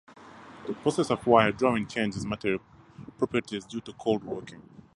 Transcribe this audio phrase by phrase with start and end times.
[0.65, 2.59] The process of wire drawing changes material
[3.19, 4.63] properties due to cold working.